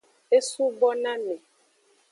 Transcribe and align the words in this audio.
E 0.37 0.39
subo 0.49 0.89
na 1.03 1.13
me. 1.23 1.35